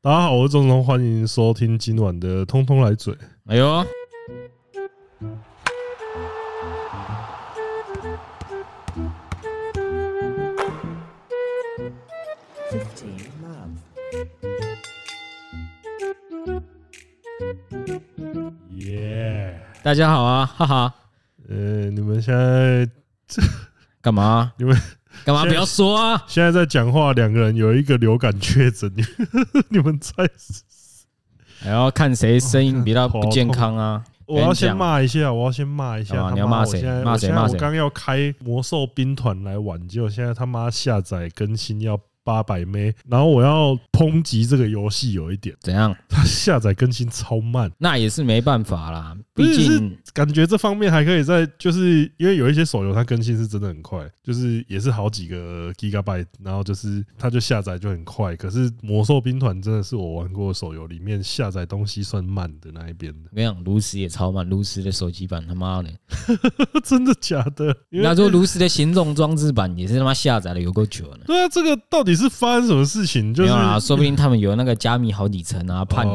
[0.00, 3.12] 大家好，我是钟聪，欢迎收听今晚的《通通来嘴》。
[3.46, 3.84] 哎呦！
[18.76, 19.60] 耶！
[19.82, 20.94] 大家好啊，哈哈。
[21.48, 22.88] 呃，你们现在
[24.00, 24.52] 干嘛？
[24.58, 24.80] 你们
[25.28, 25.44] 干嘛？
[25.44, 26.24] 不要说啊！
[26.26, 29.04] 现在在讲话，两个人有一个流感确诊，你
[29.68, 30.62] 你们猜是？
[31.60, 34.02] 还要看谁声音比较不健康啊？
[34.24, 36.30] 我要先骂一下，我要先骂一下。
[36.32, 36.80] 你要骂谁？
[37.02, 37.30] 骂谁？
[37.30, 37.56] 骂谁？
[37.56, 42.00] 我刚要开魔兽兵团来玩，结果现在他妈下载更新要。
[42.28, 45.96] 八百枚，然后我要抨击这个游戏有一点怎样？
[46.10, 49.16] 它下载更新超慢，那也是没办法啦。
[49.34, 58.36] 毕竟感觉这方面还可以在，就是因为有一些手游它更新是真的很快，就是也是好几个 Gigabyte，然后就是它就下载就很快。
[58.36, 63.30] 可是魔兽兵团真的是我玩过手游里面下载东西算慢的那一边的。
[63.32, 65.90] 没有，炉石也超慢，炉石的手机版他妈的，
[66.84, 67.74] 真的假的？
[67.88, 71.20] 那说炉石的行动装置版也是他妈下载了有够久了。
[71.24, 72.17] 对啊，这个到底？
[72.18, 73.32] 是发生什么事情？
[73.32, 76.10] 就是说不定他们有那个加密好几层啊，怕你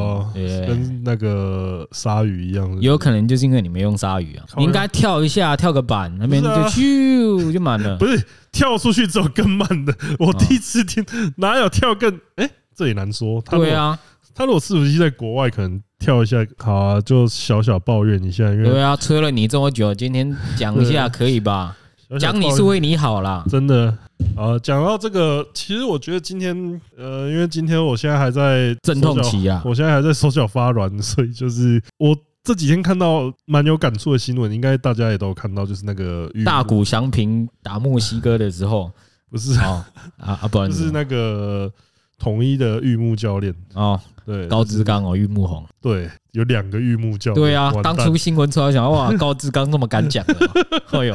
[0.67, 2.81] 跟那个鲨鱼一样。
[2.81, 7.97] 有可能就是因为你没用鲨鱼啊，你应该跳一下，跳个板那边就咻就满了。
[7.99, 11.05] 不是跳出去之后更慢的，我第一次听
[11.37, 12.19] 哪有跳更？
[12.35, 13.41] 哎，这也难说。
[13.49, 13.97] 对啊，
[14.35, 18.43] 他如果伺服器在国外，可能跳一下好啊，就小小抱怨一下。
[18.45, 21.77] 因为对啊，催了你这么久，今天讲一下可以吧？
[22.19, 23.87] 讲你是为你好啦，真的。
[24.35, 24.57] 啊。
[24.59, 38.91] 讲到这个，其实我觉得今天，呃，因为今天我现在还在阵痛期啊，我现在还在手脚发软，所以就是我这几天看到蛮有感触的新闻，应该大家也都有看到，就是那个大谷翔平打墨西哥的时候，
[39.29, 41.71] 不是啊啊，不然就是那个
[42.23, 43.99] 统一的玉木教练哦。
[44.25, 47.43] 对，高志刚哦，玉木宏，对，有两个玉木教练。
[47.43, 50.33] 对啊，当初新闻出来想，哇， 高志刚那么敢讲的，
[50.97, 51.13] 哎呦，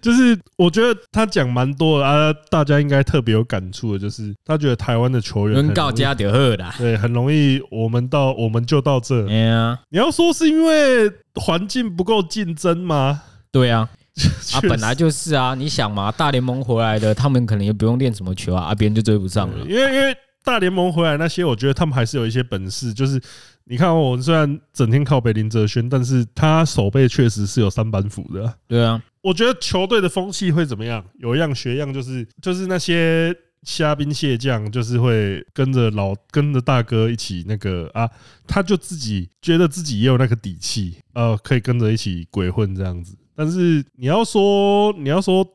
[0.00, 9.26] 就是我觉得他讲蛮多的啊，大家应该特别有感触的，就是他觉得台湾的球员能告加点贺的，对，很容易我们到我们就到这。
[9.28, 13.22] 哎呀，你要说是因为环境不够竞争吗？
[13.50, 13.90] 对啊，
[14.54, 20.16] 啊，本来就是啊，你想嘛，大联盟回来的，他们可能也不用练什么球啊，啊，别人就追不上了，因为因为。
[20.46, 22.92] 大联盟回来那些，我觉得他们还是有一些本事。
[22.92, 23.18] 就是
[23.64, 28.54] 你看，我虽然整天靠北林哲轩，但是他手背确实是有三板斧的。
[28.68, 31.02] 对啊，我觉得球队的风气会怎么样？
[31.18, 38.06] 有样学样，就是就是那些虾兵蟹将，就是会跟着老跟着大哥一起那个啊，
[38.46, 43.16] 他就自己觉得自己也有那个底气，呃，可以跟着一起鬼混这样子。
[43.34, 45.46] 但是你要说，你要说。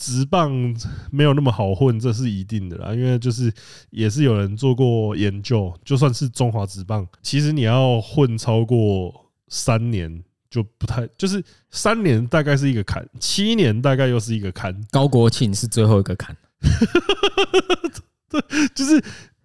[0.00, 0.52] 直棒
[1.10, 2.94] 没有那么好混，这是一定的啦。
[2.94, 3.52] 因为就是
[3.90, 9.12] 也是有人做过研究，就算是中华直棒，其实你要混超过
[9.48, 14.72] 三年就不太，就是三年大概是一个坎，七年大概又是一个坎。
[14.92, 16.36] 高国庆是最后一个坎，
[18.30, 18.40] 对，
[18.76, 19.02] 就是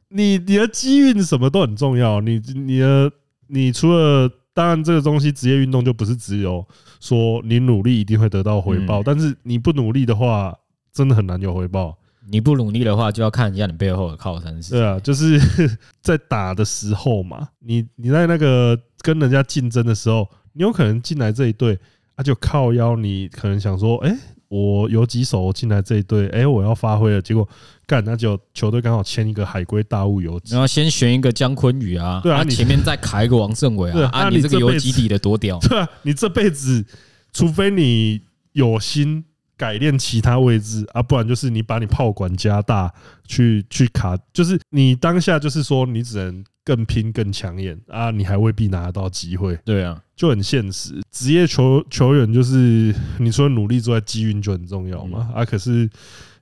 [0.09, 2.21] 你你的机运什么都很重要。
[2.21, 3.11] 你你的
[3.47, 6.65] 你除了当然这个东西职业运动就不是只有。
[6.99, 10.55] 说你努力一定会得到回报，但是你不努力的话，
[10.93, 11.97] 真的很难有回报。
[12.29, 14.71] 你不努力的话，就要看一下你背后的靠山是。
[14.71, 15.37] 对啊，就是
[16.01, 21.77] 在打的时候嘛，你你在那个跟人家竞争的时候，你有可能进来这一队，
[22.15, 24.17] 他就靠腰，你可能想说，哎。
[24.53, 27.47] 我有几手进来这一队，哎，我要发挥了，结果
[27.87, 36.85] 干，那就球队刚好签一个海归大物游击，然后先选一个姜坤宇啊，对啊，前面再卡一个王胜伟啊，啊，你这个游击底的多屌，对啊，你这辈子
[37.33, 38.21] 除非你
[38.51, 39.25] 有心
[39.57, 42.93] 改练其他位置啊，不然就是你把你炮管加大
[43.27, 46.43] 去去卡，就是你当下就是说你只能。
[46.65, 48.11] 更拼更抢眼啊！
[48.11, 51.01] 你还未必拿得到机会，对啊，就很现实。
[51.11, 55.45] 职业球球员就是你说努力之外，机运就很重要嘛啊！
[55.45, 55.89] 可是。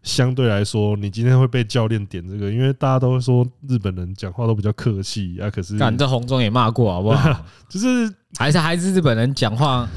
[0.04, 5.50] 相对来说，你今天会被教练点这个，因为大家都会说日本人讲话都比较客气啊。
[5.50, 7.46] 可是，干这红中也骂过好不好？
[7.70, 9.88] 就是还是还是日本人讲话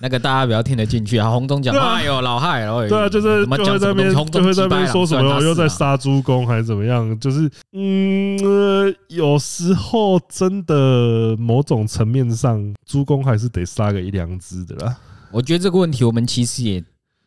[0.00, 1.28] 那个大家比较听得进去啊。
[1.32, 7.18] 红中讲话哎呦老害，然后对啊，就是就会在那边就会在那边说什么又在杀猪工还是怎么样？
[7.18, 14.96] 就是嗯，有时候真的某种层面上，猪公还是得杀个一两只的啦。
[15.30, 16.84] 我觉得这个问题我们其实也。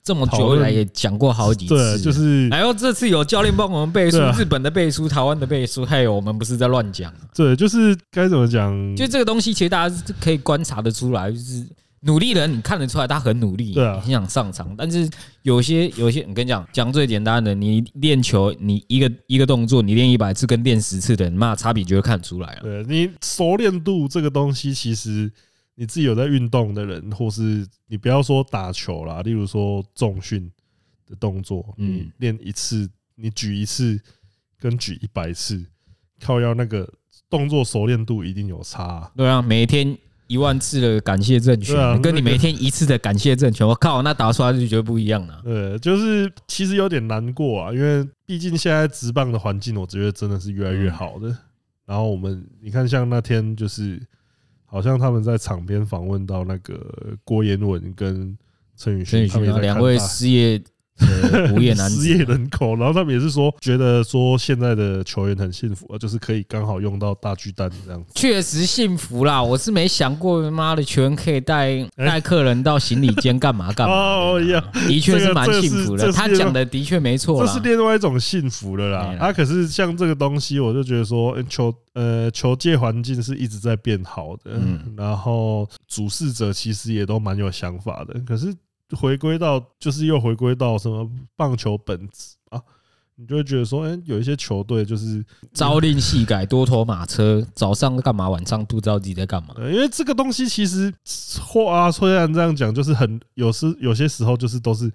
[0.08, 2.48] 这么久以来也讲过好几次，对，就是。
[2.48, 7.14] 然后这次有教练帮我们背书，日本的背书，台湾的背书，还有我们不是在乱讲。
[7.36, 8.96] 对，就是该怎么讲？
[8.96, 11.68] 就这个东西，其实大家是可以观察得出来，就是
[12.04, 14.74] 努力的人你看得出来他很努力，对啊，很想上场。
[14.78, 15.10] 但是
[15.42, 22.62] 有些有些，我跟你讲，讲最简单的，你练球，你一个一个动作，你练一百次跟练十次的人，妈差别就会看出来了。
[22.62, 25.30] 对，你熟练度这个东西，其实
[25.78, 30.52] 你自己有在运动的人，或是你不要说打球啦，例如说重训
[31.06, 33.98] 的动作，你练一次，你举一次
[34.60, 35.64] 跟举一百次，
[36.20, 36.92] 靠腰那个
[37.30, 39.12] 动作熟练度一定有差啊。
[39.16, 39.98] 对啊，每天。
[40.30, 45.42] 一万次的感谢正拳，跟你每天一次的感谢正拳，我靠，那打出来就觉得不一样了。
[45.42, 51.34] 对，就是其实有点难过啊，因为毕竟现在职棒的环境，我觉得真的是越来越好的。
[51.86, 54.06] 然后我们你看，像那天就是，
[54.68, 58.38] 好像他们在场边访问到那个郭彦文跟
[58.76, 60.62] 陈宇轩，他们两位事业。
[61.54, 68.12] 无业男子失业人口，然后他们也是说，觉得说现在的球员很幸福啊，就是可以刚好用到大巨蛋这样子。
[68.16, 73.94] 确实幸福啦，我是没想过，妈的，球员可以带带客人到行李间干嘛 干嘛。
[73.94, 76.12] 哦，一样，的确是蛮幸福的。
[76.12, 79.16] 他讲的的确没错，这是另外一种幸福的啦。
[79.20, 84.52] 啊，可是像这个东西，我就觉得说，球呃球界环境是一直在变好的，
[84.96, 88.54] 然后主事者其实也都蛮有想法的，可是。
[88.96, 92.62] 回归到就是又回归到什么棒球本质啊？
[93.20, 99.56] 你就会觉得说，哎，有一些球队就是朝令夕改，多头马车，早上干嘛，晚上不知道自己在干嘛。
[99.58, 100.94] 因为这个东西其实
[101.42, 104.92] 话虽然这样讲，就是很有时有些时候就是都是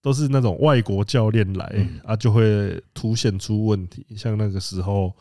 [0.00, 4.06] 都是那种外国教练来啊，就会凸显出问题。
[4.16, 5.12] 像那个时候，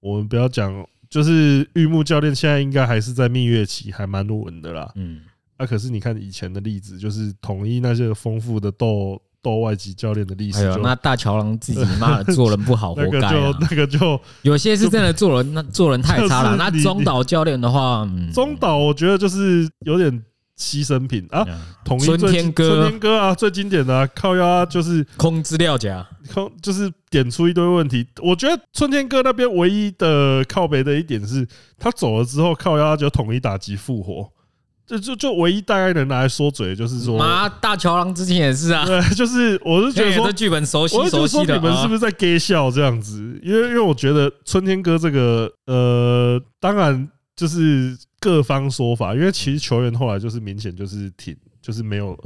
[0.00, 0.72] 我们不要讲，
[1.10, 4.90] 就是玉木教练现在应该还是在蜜月期，还蛮稳的啦。
[4.94, 5.20] 嗯。
[5.64, 10.58] 那、啊、可是你看以前的例子，就是统一那些丰富的斗斗外籍教练的历史。
[10.58, 13.30] 还有那大乔郎自己妈的做人不好，活该、啊。
[13.30, 16.56] 那个就那个就有些是真的做人 那做人太差了。
[16.56, 20.22] 那中岛教练的话，中岛我觉得就是有点
[20.58, 21.44] 牺牲品啊。
[21.84, 28.06] 统一春天哥，春天哥啊，最经典的、啊、靠腰就是空资料夹，空就是点出一堆问题。
[28.22, 31.46] 我觉得春天哥那边唯一的靠北的一点是，
[31.78, 34.30] 他走了之后靠腰就统一打击复活。
[34.86, 43.40] 就就就唯一大概能拿来说嘴，就是说，妈大乔郎之前也是啊， 对，就是我是觉得说剧本熟悉熟悉的，你们是不是在给笑这样子？
[43.42, 52.18] 因为因为我觉得春天哥这个呃，当然就是各方说法，因为其实球员后来就是明显就是挺，就是没有，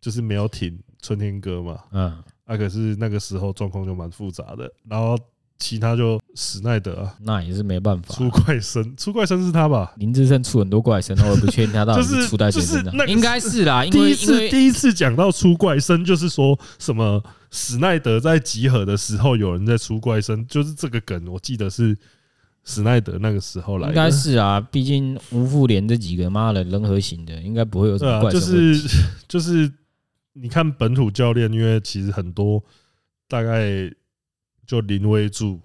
[0.00, 5.18] 就是没有挺春天哥嘛，嗯，啊，可是那个时候状况就蛮复杂的，然后。
[5.58, 8.14] 其他就史奈德啊，那也是没办法。
[8.14, 9.92] 出怪声，出怪声是他吧？
[9.96, 13.08] 林志胜出很多怪声，我也不确定他到底是出在谁身上。
[13.08, 21.96] 应该是啦， 第一次第一次讲到出怪声，就是说什么史奈德在集合的时候有人在出怪声，就是这个梗，我记得是
[22.64, 23.88] 史奈德那个时候来。
[23.88, 28.40] 应该是啊，毕竟吴复连这几个妈的人和型的，应该不会有什么怪声。
[28.40, 29.72] 就是就是，
[30.34, 32.62] 你看本土教练，因为其实很多
[33.26, 33.90] 大概。
[34.66, 35.60] 就林威柱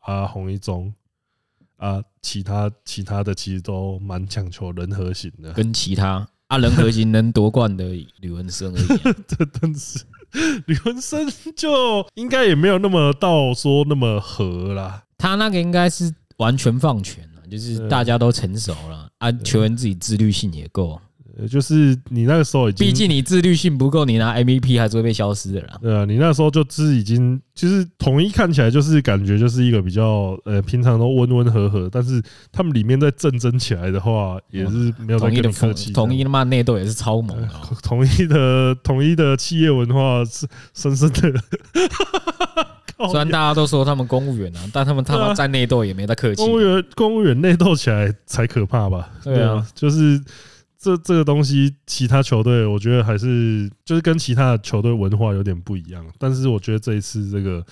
[0.00, 0.92] 啊，洪一中
[1.76, 7.84] 啊，其他其他的其实都蛮讲求人和型的，跟其他啊人和型能夺冠的
[8.20, 9.14] 吕文生而已。
[9.26, 10.04] 这真是
[10.66, 15.04] 吕文生就应该也没有那么到说那么和啦。
[15.18, 21.00] 他那个应该是完全放权了，就是大家都成熟了啊，球员自己自律性也够。
[21.50, 25.74] 就是你那个时候已经，毕竟你自律性不够，你拿 MVP 还是会被消失的啦。
[25.82, 35.92] 对啊，你那时候就是已经，就是统一看起来就是感觉就是一个比较呃，平常都温温和和，但是他们里面在阵争起来的话，也是没有在跟你客气。
[35.92, 37.36] 统一的嘛，内斗也是超猛。
[37.82, 41.34] 统一的统一的企业文化是深深的。
[43.10, 46.42] 虽然大家都说他们公务员啊，但他们他妈在内斗也没在客气。
[46.42, 49.10] 公务员公务员内斗起来才可怕吧？
[49.22, 50.18] 对啊，就是。
[50.78, 56.06] 这这个东西，其他球队我觉得还是就是跟其他的球队文化有点不一样。
[56.18, 57.64] 但是我觉得这一次这个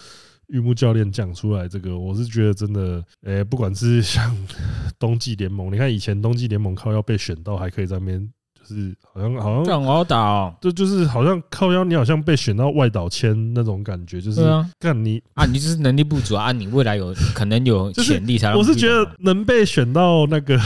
[0.49, 4.37] 玉木教练讲出来这个，我是觉得真的，诶，不管是像
[4.99, 8.31] 冬季联盟，你看以前冬季联盟靠要被选到，还可以在那边。
[8.67, 14.43] 是好像好像这样好好打哦，就就是好像靠腰，你好像被选到外岛签那种感觉，就是
[14.79, 18.55] 干你啊，你就是能力不足啊，你未来有可能有 潜力才。
[18.55, 20.57] 我是觉得能被选到那个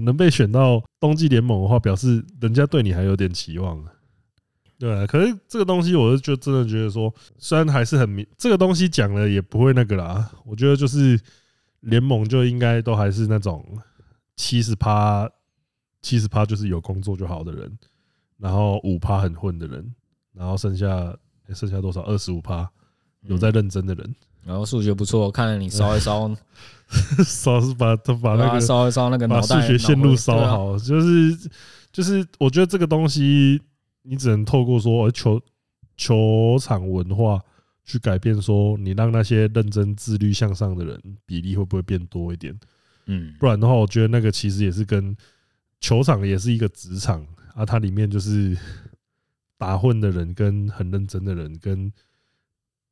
[0.00, 3.82] 能被选到冬季联盟的话，表示人家对你还有点期望。
[4.78, 10.28] 对啊，可是这个东西，我是就真的觉得说，虽然还是很明，这个东西讲了也不会那个啦。
[10.44, 11.20] 我觉得就是
[11.80, 13.64] 联盟就应该都还是那种
[14.36, 15.28] 七十趴。
[16.02, 17.78] 七十趴就是有工作就好的人，
[18.36, 19.94] 然后五趴很混的人，
[20.34, 20.88] 然后剩下、
[21.46, 22.02] 欸、剩下多少？
[22.02, 22.68] 二十五趴
[23.22, 26.28] 有在认真的人，然后数学不错，看来你烧一烧，
[27.24, 31.50] 烧是把他把那个烧一烧那个把数学线路烧好，就是
[31.92, 33.62] 就是我觉得这个东西，
[34.02, 35.40] 你只能透过说球
[35.96, 37.40] 球场文化
[37.84, 42.58] 去改变，说你让那些认真自律向上的人比例会不会变多一点？
[43.06, 45.16] 嗯，不然的话，我觉得那个其实也是跟
[45.82, 48.56] 球场也是一个职场啊，它里面就是
[49.58, 51.92] 打混的人跟很认真的人跟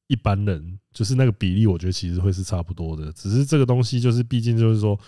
[0.09, 3.13] 一般人，就是那个比例，我觉得其实会是差不多的。
[3.13, 4.99] 只是这个东西就是，毕竟就是说，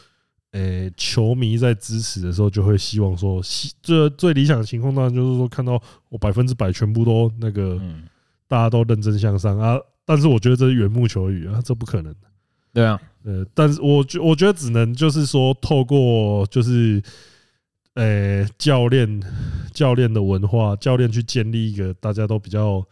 [0.53, 3.43] 诶，球迷在支持的时候就会希望说，
[3.83, 7.81] 这最理想的情况当然就是说，看到我百分之百全部都那个，
[8.47, 9.77] 大家都认真向上啊。
[10.05, 12.15] 但是我觉得这是缘木求鱼啊，这不可能。
[12.73, 17.03] 对啊，呃，但是我觉我觉得只能就是说，透过就是，
[17.95, 19.23] 呃，教练
[19.75, 22.83] 教练的文化，教练去建立一个大家都比较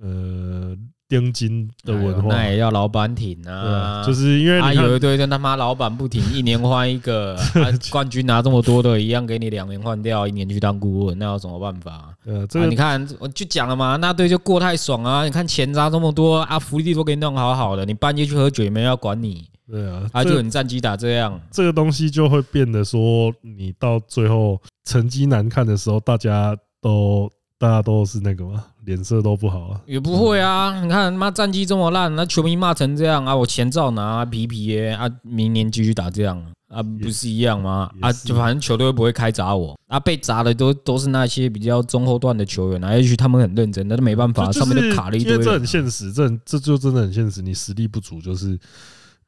[0.00, 0.76] 呃
[1.08, 7.38] 钉金的文化，那也要老板挺啊，就是因为啊有一堆跟他妈老板不挺，一年换一个，
[7.90, 12.14] 冠军拿这么多的，一样给你两年换掉，一年去当顾问，那有什么办法？
[12.26, 15.24] 呃，这个你看我就讲了嘛，那队就过太爽啊！
[15.24, 19.46] 你看钱砸这么多啊，福利都给你弄好好的，你半夜去喝酒也没人要管你。
[19.70, 29.80] 对啊，啊，就你战绩打这样，这个东西就会变得说，你到最后成绩难看的时候，大家都大家都是那个嘛，脸色都不好啊。
[29.86, 36.44] 也不会啊，你看妈战绩这么烂，那球迷骂成这样啊，我钱照拿，皮皮耶啊，明年继续打这样。
[36.68, 37.88] 啊，不是一样吗？
[38.00, 45.34] 啊，就反正球队不会开砸我啊，被砸的都都是那些比较中后段的球员啊，也许他们很认真，那都没办法，上面就卡了一堆。
[45.34, 47.40] 因为这很现实，这这就真的很现实。
[47.40, 48.58] 你实力不足，就是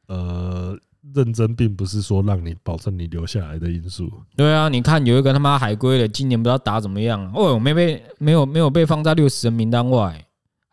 [0.09, 0.77] 呃，
[1.15, 4.11] 认真并不是说让你保证你留下来的因素。
[4.37, 10.25] 对啊，你看有一个他妈海归的，今年不知道打怎么样，哦，没被没有没有被放在六十人名单外，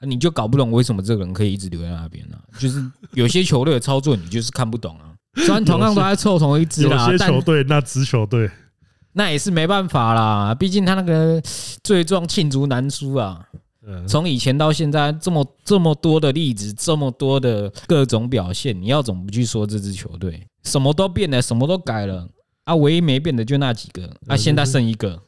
[0.01, 2.37] 你就搞不懂为什么这个人可以一直留在那边呢？
[2.59, 5.13] 就是有些球队的操作，你就是看不懂啊。
[5.35, 8.49] 虽然同样都在凑同一支啦，有些球队那支球队，
[9.13, 10.53] 那也是没办法啦。
[10.53, 11.41] 毕竟他那个
[11.83, 13.47] 罪状罄竹难书啊。
[14.07, 22.27] 从以前到现在，这么这么多的例子，这么多的各种表现，你要怎么不去说这支球队什么都变了，什么都改了
[22.63, 22.75] 啊？
[22.75, 25.21] 唯一没变的就那几个啊，现在剩一个，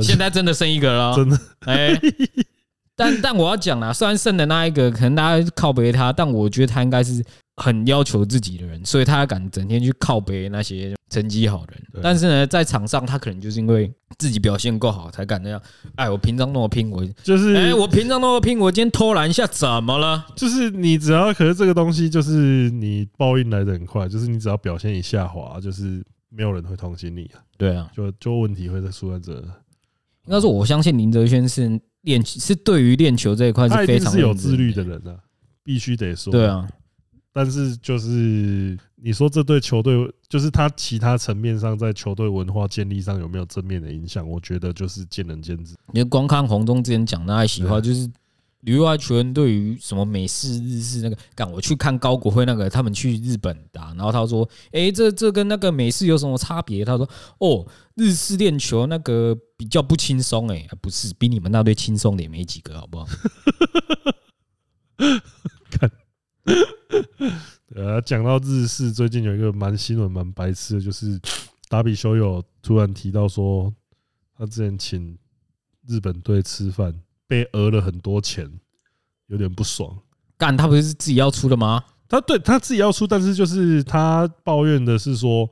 [0.00, 2.00] 现在真的剩一个了，真的哎。
[2.96, 7.24] 但但我要讲啦，虽然剩的那一个可能大家靠背他，但我觉得他应该是。
[7.58, 12.02] 很要求自己的人，所以他敢整天去靠背那些成绩好的人。
[12.02, 15.60] 但是呢，在场上他可能就是因为自己表现够好，才敢那样。
[15.96, 20.24] 哎，我平常那么拼，我就是哎，我平常那么拼，我今天偷懒一下怎么了？
[20.36, 27.40] 就是你只要，可是这个东西就是你报应来的很快，就是你只要表现一下滑，就是没有人会同情你啊。
[27.56, 29.32] 对啊，就就问题会在出在这。
[29.32, 35.16] 应该说，我相信林哲轩是练是对于练球这一块是非常是有自律的人啊，
[35.64, 36.30] 必须得说。
[36.30, 36.68] 对啊。
[37.38, 44.28] 但是就是你说这对球队，就是他其他层面上在球队文化建立上有没有正面的影响？
[44.28, 45.76] 我觉得就是见仁见智。
[45.92, 48.10] 你光看黄忠之前讲那些话，就是
[48.62, 57.64] 旅外球员对于什么美式、日式那个，干我去看高国辉那个，他们去日本打，然后他说：“哎，这这跟那个美式有什么差别？”他说：“哦，
[57.94, 63.06] 日式练球那个比较不轻松，哎，不是比你们那队轻松的也没几个，好不好？”
[66.48, 67.34] 看。
[67.74, 71.20] 对啊，讲到日式，最近有一个蛮新闻、蛮白痴的，就是
[71.68, 73.72] 达比修友突然提到说，
[74.36, 75.16] 他之前请
[75.86, 76.94] 日本队吃饭，
[77.26, 78.50] 被讹了很多钱，
[79.26, 79.96] 有点不爽。
[80.36, 81.84] 干，他不是自己要出的吗？
[82.08, 85.48] 他对他自己要出，但是就是他抱怨的是说。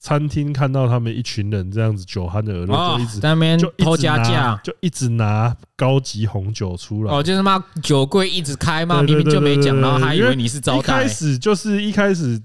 [0.00, 7.12] 餐厅看到他们一群人这样子酒酣耳热，就一直在那边偷加价，就一直拿高级红酒出来。
[7.12, 10.78] 哦，就是嘛，酒柜一直开嘛，明明就没讲，然后还以为你是招待。
[10.78, 12.42] 一开始就是一开始，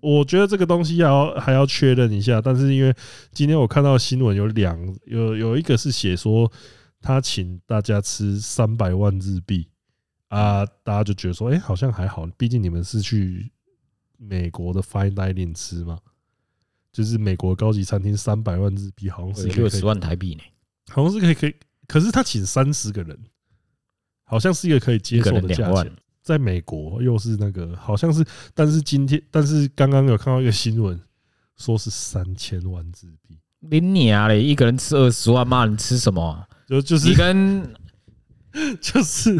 [0.00, 2.40] 我觉得这个东西要还要确认一下。
[2.40, 2.92] 但是因为
[3.30, 6.50] 今天我看到新闻有两有有一个是写说
[7.00, 9.68] 他请大家吃三百万日币
[10.26, 13.52] 啊，大家就觉得说，哎，好像还好，毕竟你们是去
[14.18, 16.00] 美国的 fine dining 吃嘛。
[16.96, 20.40] 就是美国高级餐厅三百万日币，好像是六十万台币呢，
[20.88, 21.54] 好像是可以可以，
[21.86, 23.14] 可是他请三十个人，
[24.24, 25.92] 好像是一个可以接受的价钱。
[26.22, 28.24] 在美国又是那个，好像是，
[28.54, 30.98] 但是今天，但是刚刚有看到一个新闻，
[31.58, 33.38] 说是三千万日币。
[33.60, 35.66] 你娘嘞，一个人吃二十万嘛？
[35.66, 36.48] 你吃什么？
[36.66, 37.74] 就就是你跟
[38.80, 39.36] 就是。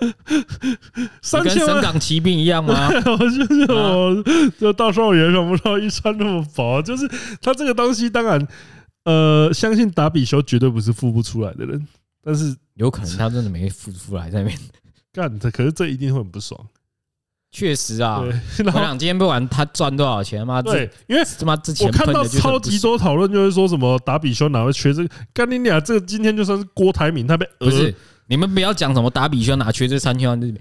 [1.22, 2.88] 三千跟省港骑兵一样吗？
[3.06, 4.24] 我就是我，
[4.58, 6.80] 就到时候也想不到一穿那么薄。
[6.82, 7.08] 就是
[7.40, 8.46] 他这个东西，当然，
[9.04, 11.86] 呃，相信达比修绝对不是付不出来的人，
[12.22, 14.58] 但是有可能他真的没付出来 在那边
[15.12, 16.58] 干他，可是这一定会很不爽。
[17.52, 25.10] 确实啊，我想今天不管他赚多少钱，妈对，因为他妈之前我看到超级多讨论，就是说什么达比修哪会缺这个？
[25.34, 27.92] 干你俩这个今天就算是郭台铭，他被不是
[28.30, 30.60] 你们不要讲什么达比修哪缺这三千万日币，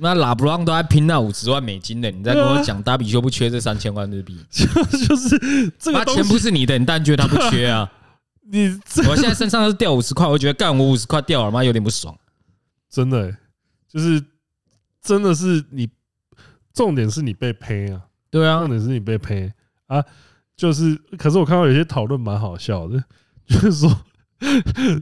[0.00, 7.88] 那拉布朗都在拼那五十万美金呢，你再跟我讲达比修不缺这三千万日币， 就是这个钱不是你的，你当然觉得他不缺啊？
[8.50, 8.68] 你
[9.06, 12.16] 我现在身上是掉五十块，我觉得干我五十块掉了，妈有点不爽，
[12.90, 13.36] 真的，
[13.86, 14.24] 就是
[15.00, 15.88] 真的是你。
[16.72, 18.00] 重点是你被赔啊，
[18.30, 19.52] 对啊，重点是你被赔
[19.88, 20.02] 啊，
[20.56, 23.02] 就是，可是我看到有些讨论蛮好笑的，
[23.44, 23.90] 就是说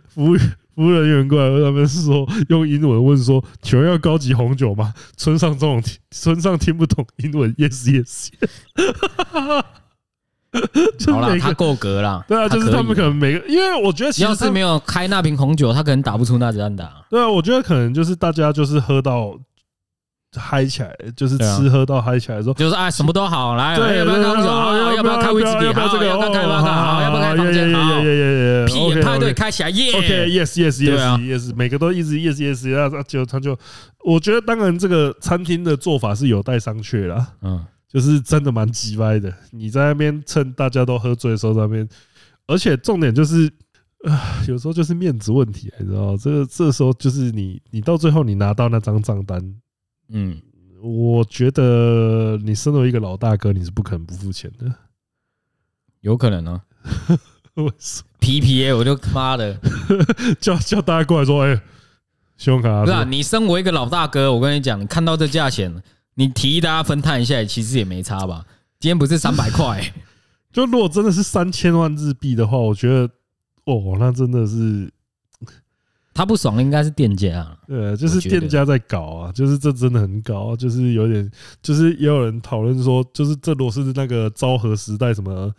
[0.09, 0.37] 服务
[0.79, 4.95] 服务人员过来，他们是说用英文问说，请问要高级红酒吗？
[5.17, 5.83] 村上这种
[6.13, 8.29] 村上听不懂英文，yes yes，
[11.13, 19.37] 好了，他够格了，对啊，就是他们可能每个，因为我觉得，要是没有开那瓶红酒，他可能打不出那支安打，对啊，我觉得可能就是大家就是喝到。
[20.39, 24.97] 嗨起来，就是吃喝到嗨起来的时候，就是啊，什么都好，来，要不要喝酒？
[24.97, 25.67] 要不要开威士忌？
[25.67, 26.07] 要不要这个？
[26.07, 26.75] 要不要开房间？
[26.75, 27.75] 好，要不要开房间？
[27.75, 28.01] 好，
[28.67, 33.59] 屁派对开起来，耶！OK，Yes，Yes，Yes，每个都一直 Yes Yes，然后就他就，
[34.05, 39.33] 我觉得当然这个餐厅的做法是有待商榷啦，嗯，就是真的蛮鸡歪的。
[39.51, 41.89] 你在那边趁大家都喝醉的时候在那边，
[42.47, 43.51] 而且重点就是，
[44.05, 49.43] 啊，有时候就是面子问题，你知道，这个这时候就是你，你到最后你拿到那张账单。
[50.11, 50.41] 嗯，
[50.83, 54.73] 我觉得你身为一个老大哥，你是不可能不付钱的。
[56.01, 56.63] 有可能呢？
[57.55, 59.59] 为什么？PPA，我就妈的
[60.41, 61.61] 叫叫大家过来说，哎，
[62.37, 62.85] 信用卡。
[62.85, 65.75] 不是，你身为一个老大哥，我跟你讲，你看到这价钱，
[66.15, 68.47] 你提议大家分摊一下，其实也没差吧？
[68.79, 69.93] 今天不是三百块，
[70.53, 73.11] 就如果真的是三千万日币的话，我觉得，
[73.65, 74.91] 哦，那真的是。
[76.19, 81.31] 他不爽的应该是店家啊，对，就是店家在搞啊，就是这真的很搞，就是有点，
[81.63, 85.55] 就是也有人讨论说，就是这如果是那个昭和时代什么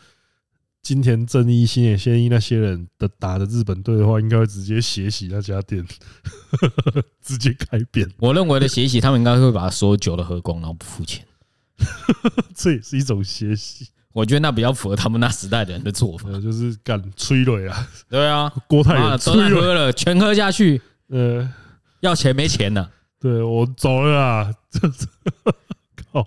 [0.82, 5.82] 金田正一、新野仙一那些人的打的日本队的话，应该会直接血洗那家店，
[7.24, 8.06] 直接开扁。
[8.18, 11.26] 我认为的血洗，他们应该会把所有酒都喝光，然后不付钱，
[12.54, 13.88] 这也是一种血洗。
[14.14, 21.48] 我觉得那比较符合他们那时代的人的做法， 就是敢催泪啊，对啊，郭泰源都喝了，全喝下去， 呃，
[22.02, 25.06] 要钱没钱了，对我走了啊，这 是
[26.12, 26.26] 靠，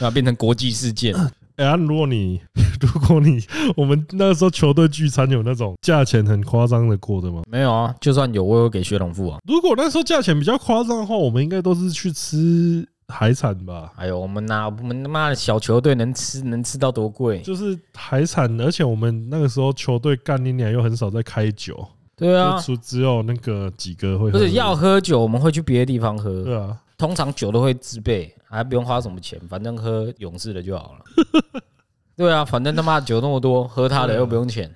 [0.00, 1.14] 要变成国际事件。
[1.56, 2.40] 哎呀，如果你
[2.80, 3.38] 如果你
[3.76, 7.42] 我们那个时候球队聚餐有那种价钱很夸张的过的吗？
[7.46, 9.38] 没有啊，就算有，我有给薛龙富啊。
[9.46, 12.88] 如果那时候价钱比较夸张的话，我们应该都是去吃。
[13.12, 17.40] 海产吧，哎呦，我们哪我们他妈的小球队能吃能吃到多贵？
[17.42, 24.32] 就是海产，而且我们那个时候球队干你俩又很少在开酒，对啊，就只有那个几个会喝。
[24.32, 31.62] 不是要喝酒，我们会去别的地方喝，对啊，通常酒都会自备，还不用花什么钱，反正喝勇士的就好了。
[32.16, 34.72] 对啊，反正他妈酒那么多，喝他的又不用钱，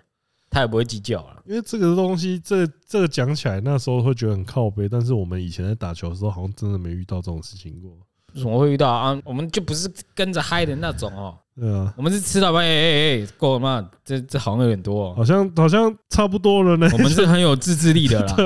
[0.51, 1.43] 他也不会计较了。
[1.45, 7.93] 因为这个东西，这这个讲起来那时候会觉得很靠背，但是我们以前在打球的时候，好像真的没遇到这种事情过。
[8.37, 9.19] 怎么会遇到啊？
[9.25, 11.37] 我们就不是跟着嗨的那种哦。
[11.59, 13.89] 对啊，我们是吃到半夜，哎哎哎，够了吗？
[14.05, 16.89] 这这好像有点多，好像好像差不多了呢。
[16.93, 18.37] 我们是很有自制力的啦。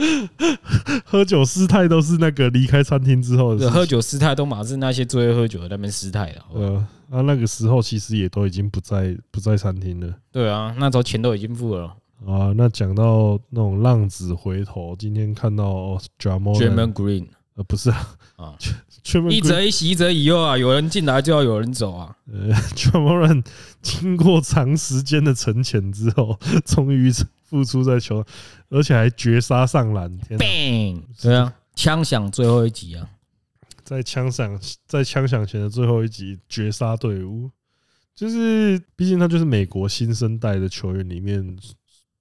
[1.04, 3.70] 喝酒失态都是那个离开餐厅之后的。
[3.70, 6.44] 喝酒失态都马是那些最会喝酒的那边失态了。
[6.54, 10.12] 呃，啊，那个时候其实也都已经不在不在餐厅了。
[10.32, 11.94] 对啊，那时候钱都已经付了。
[12.26, 17.26] 啊，那讲到那种浪子回头，今天看到 Draymond Green。
[17.60, 18.56] 呃，不是啊，啊，
[19.28, 22.16] 一则一喜，一则以忧啊，有人进来就要有人走啊。
[22.32, 23.44] 呃，全部人
[23.82, 27.12] 经过长时间的沉潜之后，终于
[27.44, 28.24] 复出在球，
[28.70, 30.10] 而且还绝杀上篮。
[30.30, 31.02] Bang！
[31.20, 33.06] 对啊，枪响最后一集啊，
[33.84, 37.50] 在枪响在枪响前的最后一集绝杀队伍，
[38.14, 41.58] 就是毕竟他就是美国新生代的球员里面，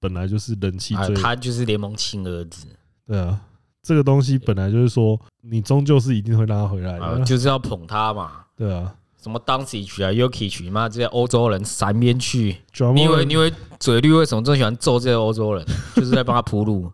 [0.01, 2.67] 本来就是人气最，他就是联盟亲儿子。
[3.07, 3.39] 对啊。
[3.81, 8.31] 这个东西本来就是说，你终究是一定会让他回来的，就是要捧他嘛。
[8.55, 12.57] 对啊，什么当时曲啊，Yuki 曲嘛，这些欧洲人闪边去。
[12.93, 15.65] 你以为你以为嘴绿为什么这么喜欢揍这些欧洲人？
[15.95, 16.91] 就是在帮他铺路。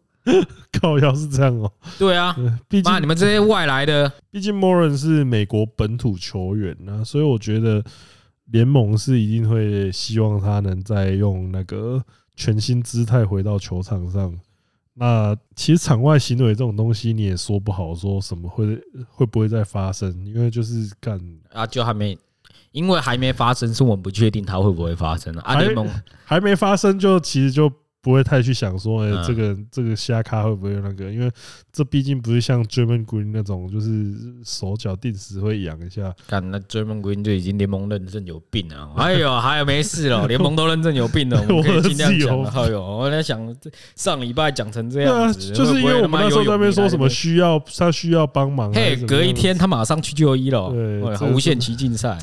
[0.82, 1.72] 靠腰是这样哦。
[2.00, 2.36] 对啊，
[2.68, 7.84] 毕竟你们这些外来的，毕竟 Moran 是美国本土球员啊，所以我觉得
[8.46, 12.04] 联盟是一定会希望他能再用那个
[12.36, 14.34] 全新姿态回到球场上。
[14.98, 20.26] 那其实场外行为这种东西，你也说不好，说什么会会不会再发生？
[20.26, 21.20] 因为就是干
[21.52, 22.18] 啊，就还没，
[22.72, 25.60] 因为还没发生，是我们不确定它会不会发生啊。
[25.60, 25.86] 联盟
[26.24, 27.70] 还没发生，就其实就
[28.06, 31.12] 不会太去想说，哎，这个这个虾咖会不会那个？
[31.12, 31.32] 因为
[31.74, 34.14] 这毕竟不是像 Draymond Green 那种，就是
[34.44, 36.14] 手脚定时会痒一下。
[36.28, 38.92] 看那 Draymond Green 就已经联盟认证有病了。
[38.98, 40.28] 哎呦， 还有没事了？
[40.30, 42.44] 联盟都认证有病了，我们可以尽量讲。
[42.44, 43.56] 哎呦，我在想
[43.96, 52.20] 上礼拜讲成这样子， 就是因为我们那时候在那边说什么需要他需要帮忙，嘿，隔一天他马上去就医了，对，无限期竞赛。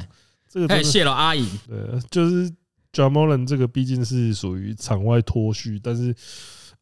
[0.49, 1.45] 这个太谢了阿姨。
[1.66, 1.77] 对，
[2.09, 2.49] 就是。
[2.92, 6.14] Ja Morant 这个毕竟是属于场外脱序，但是，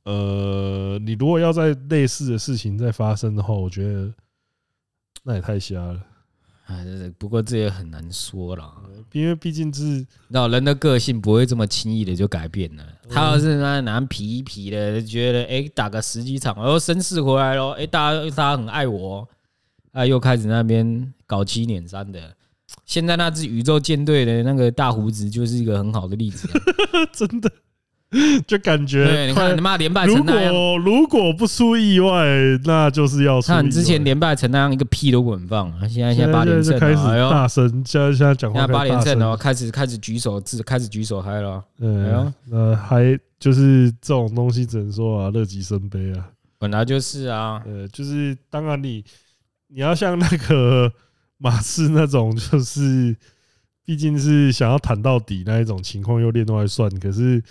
[0.03, 4.13] 呃，你如果要在类似的事情再发生的话，我觉得
[5.23, 6.01] 那也太瞎了。
[6.67, 6.85] 哎，
[7.17, 8.73] 不过这也很难说了，
[9.13, 12.85] 因为毕竟是那人的个性不会这么轻易的就改变了。
[13.09, 19.29] 他要是那男皮一皮的，觉得哎打个十几场，然后绅士回来咯，哎大家大家很爱我，
[19.93, 22.35] 啊又开始那边搞七捻三的。
[22.85, 26.49] 现在那支宇宙舰队的那个大胡子就是一个很好的例子，
[27.13, 27.51] 真的，
[28.47, 32.27] 就感觉对，你看你妈连败成那样，如果如果不出意外，
[32.65, 33.47] 那就是要出。
[33.49, 35.71] 看之前连败成那样，一个屁都不稳放。
[35.89, 38.59] 现在现在八连胜，开始大声，现在现在讲话。
[38.59, 41.63] 现在八连胜了，开始开始举手，自开始举手嗨了。
[41.79, 46.29] 嗯，呃，还就是这种东西，只能说啊，乐极生悲啊。
[46.59, 49.05] 本来就是啊，呃，就是当然你
[49.69, 50.93] 你要像那个。
[51.43, 53.17] 马刺那种就是，
[53.83, 56.91] 毕竟是想要谈到底那一种情况，又另外算。
[57.01, 57.43] 可是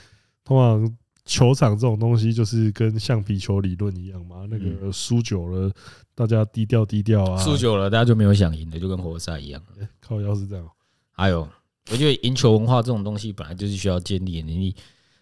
[0.45, 4.45] 通常球场这种东西，就是跟橡皮球理论一样嘛。
[4.47, 5.71] 那个输久了，
[6.13, 7.43] 大家低调低调啊。
[7.43, 9.59] 输久了，大家就没有想赢的，就跟活塞一样。
[9.99, 10.63] 靠腰是这样。
[11.11, 11.49] 还有，
[11.91, 14.47] 我觉得赢球文化这种东西，本来就是需要建立的。
[14.47, 14.75] 你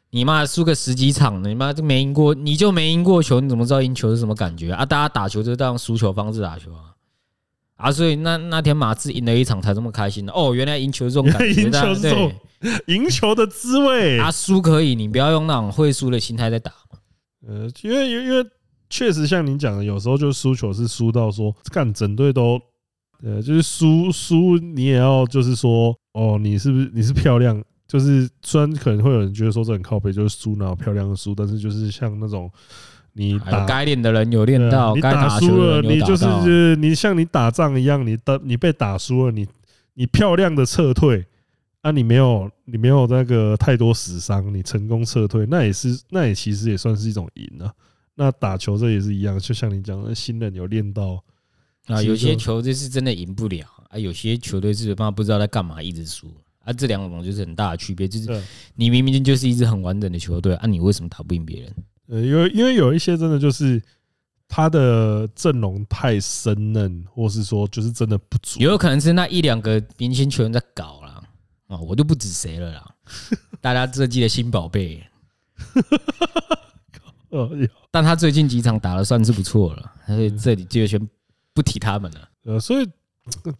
[0.09, 4.85] 你妈输个十几场，你妈就没赢过，你就没赢过球，你怎么知道赢球是什么感觉啊？
[4.85, 6.93] 大家打球就当输球方式打球啊。
[7.77, 12.31] 啊，所以那那天马刺赢了一场才这么开心的哦，原来赢球这种感觉， 赢球这种
[12.87, 14.19] 赢球的滋味。
[14.19, 16.71] 啊，输可以，你不要用那种会输的心态在打。
[17.47, 18.43] 呃，因为因为
[18.89, 22.59] 确实像你讲的，有时候就输球是输到说，干整队都，
[23.21, 27.63] 呃，就是输输你也要就是说，哦，你是不是你是漂亮？
[27.87, 32.51] 就是虽然可能会有人觉得说这很靠北，就是输然后漂亮的输，但是就是像那种。
[33.17, 39.47] 你打该练的人有练到，你打输了，你就是你像你打仗一样，你的你被打输了，你
[39.95, 41.25] 你漂亮的撤退
[41.81, 47.73] 啊，你没有你没有那个太多死伤，你成功撤退，那也是那也其实也算是一种赢啊。
[48.13, 51.23] 那打球这也是一样，就像你讲的，新人有练到
[51.87, 56.27] 啊，有些球队是真的赢不了啊，有些球队是他妈不知道在干嘛，一直输
[56.63, 58.43] 啊，这两种就是很大的区别，就是
[58.75, 61.73] 你明明就是一支很完整的球队啊，你为什么打不赢别人？
[62.07, 63.81] 呃，因为因为有一些真的就是
[64.47, 71.21] 他的阵容太生嫩，或是说就是真的不足，也有可能是那一两个明星球员在搞啦。
[71.67, 72.95] 啊，我就不指谁了啦，
[73.59, 75.05] 大家这季的新宝贝。
[77.91, 81.09] 但他最近几场打得算是不错了，所以这里就先
[81.53, 82.29] 不提他们了。
[82.45, 82.87] 呃，所以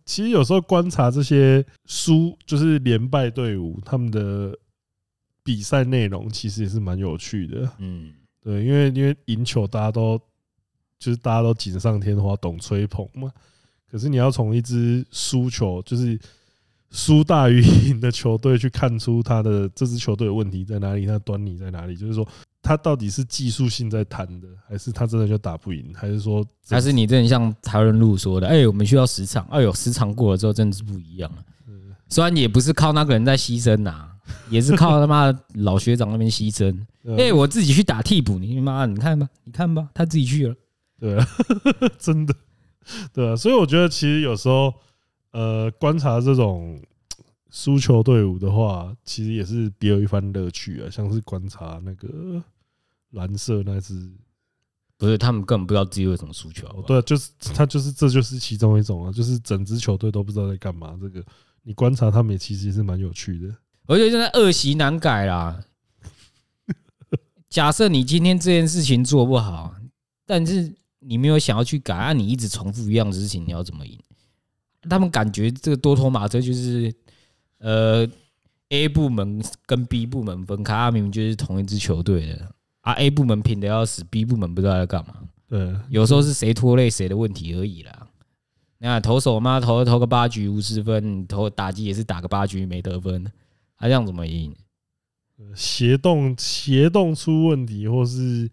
[0.05, 4.57] 其实有时候观察这些输就是连败队伍他们的
[5.43, 7.69] 比赛内容，其实也是蛮有趣的。
[7.79, 8.13] 嗯。
[8.47, 10.17] 对，因为因为赢球大家都
[10.97, 13.29] 就是大家都锦上添花，懂吹捧嘛。
[13.91, 16.17] 可是你要从一支输球就是
[16.89, 21.97] 输大于赢的球队去看出他的这支球队的问题在哪里，他的端倪在哪里？
[21.97, 22.25] 就是说
[22.61, 25.93] 他到底是技术性在谈的，还是他真的就打不赢？
[25.93, 28.47] 还是说还是你真的像台湾路说的？
[28.47, 29.45] 哎，我们需要十场。
[29.51, 31.43] 哎呦，十场过了之后真的是不一样了。
[32.07, 34.09] 虽然也不是靠那个人在牺牲呐。
[34.49, 36.77] 也是靠他妈老学长那边牺牲，
[37.17, 40.55] 哎，我自己去打替补，你妈，你看吧，你看吧，他自己去了，
[40.99, 41.27] 对啊，
[41.97, 42.35] 真的，
[43.13, 44.73] 对啊，所以我觉得其实有时候，
[45.31, 46.81] 呃，观察这种
[47.49, 50.89] 输球队伍的话，其实也是别有一番乐趣啊。
[50.89, 52.43] 像是观察那个
[53.11, 54.11] 蓝色那支，
[54.97, 60.97] 不是他们根本不知道自己为什么输球，对，就是他就是这就是其中一种啊，就是整支球队都不知道在干嘛。
[61.01, 61.23] 这个
[61.63, 63.55] 你观察他们也其实也是蛮有趣的。
[63.87, 65.59] 而且现在恶习难改啦。
[67.49, 69.73] 假设你今天这件事情做不好，
[70.25, 73.97] 但是你没有想要去改，啊，你一直重复一样的事情，你要怎么赢？
[74.89, 76.93] 他们感觉这个多头马车就是，
[77.59, 78.07] 呃
[78.69, 82.49] ，A 部门跟 B 部门分开，啊，明明就是同一支球队的
[82.81, 85.15] 啊，A 部门拼的要死，B 部门不知道在干嘛。
[85.49, 88.07] 对，有时候是谁拖累谁的问题而已啦。
[88.79, 93.25] 你看投手嘛，投投个八局无失分，投打击也是打个八局没得分。
[93.77, 94.55] 他这样怎么赢？
[95.53, 98.49] 协动协动出问题，或是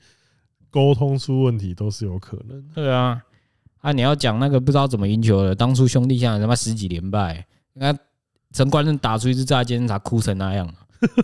[0.70, 2.62] 沟通出问题，都是有可能。
[2.74, 3.22] 对啊，
[3.80, 7.96] 啊，你要讲那个不知道怎么赢球的，当初兄弟象他妈十几连败，那
[8.52, 10.72] 陈冠生打出一支炸肩，咋哭成那样？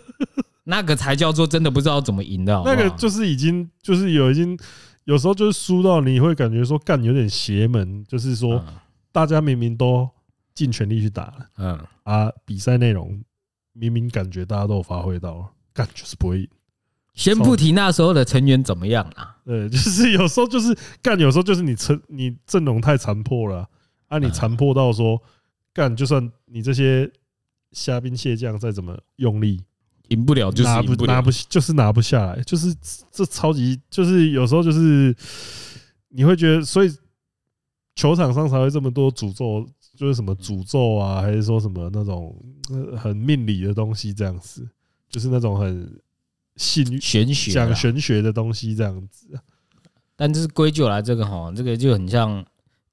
[0.64, 2.62] 那个才叫做真的不知道怎么赢的。
[2.64, 4.58] 那个就是已经就是有已经
[5.04, 8.64] 有时候就是输到你会感觉说干有点邪门，就是说
[9.12, 10.08] 大家明明都
[10.54, 13.20] 尽全力去打了，嗯啊，比赛内容
[13.72, 16.48] 明明感觉大家都有发挥到，干就是不会赢。
[17.14, 19.36] 先不提那时候的成员怎么样啊？
[19.44, 23.68] 对，就是有时候就是干，有时候就是你成你阵容太残破了，
[24.08, 25.20] 啊，你残破到说
[25.74, 27.10] 干，就算你这些
[27.72, 29.60] 虾兵蟹将再怎么用力，
[30.08, 32.74] 赢不了，就是拿不拿不就是拿不下来，就是
[33.10, 35.14] 这超级就是有时候就是
[36.08, 36.96] 你会觉得，所以
[37.96, 39.68] 球场上才会这么多诅咒，
[40.00, 42.34] 就是什么诅咒啊，还是说什么那种
[42.96, 44.66] 很命理的东西这样子，
[45.10, 46.00] 就是那种很。
[46.56, 49.28] 信玄学讲玄学的东西这样子，
[50.14, 52.44] 但是归咎来这个哈，这个就很像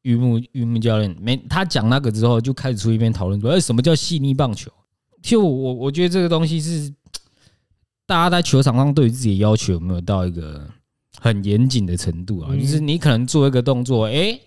[0.04, 4.72] 玉木玉木教练，没他讲那个之后，就开始出一篇讨论说，哎，什么叫细腻棒球？
[5.22, 6.94] 就我我觉得这个东西是
[8.06, 10.66] 大家在球场上对于自己的要求有没有到一个
[11.20, 12.56] 很严谨的程度啊？
[12.56, 14.40] 就是你可能做一个动作，哎，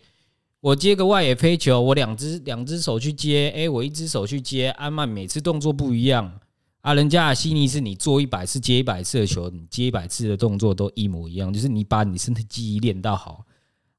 [0.61, 6.39] 我接个外野飞球，我两只两只手去接，哎，我一只手去接，安曼每次动作不一样。
[6.83, 13.45] 啊，人家的细腻是你做一百次接一百次的球，你接一百次的动作都一模一样，就是你把你身体记忆练到好。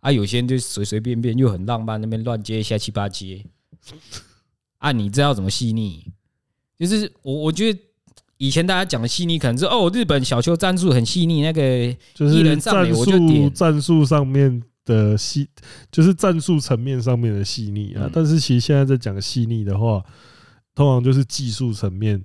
[0.01, 3.43] 啊，有些人就随随便便又很浪漫，那边乱接一下七八接。
[4.79, 6.05] 啊，你知道怎么细腻？
[6.79, 7.79] 就是我我觉得
[8.37, 15.49] 以前大家讲的细腻，可能是哦，日本小球战术很细腻，那个就是战术战术上面的细，
[15.91, 18.09] 就是战术层面上面的细腻啊。
[18.11, 20.03] 但是其实现在在讲细腻的话，
[20.75, 22.23] 通常就是技术层面。